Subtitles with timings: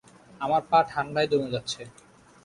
[0.41, 1.81] আমার পা ঠাণ্ডায় জমে যাচ্ছে।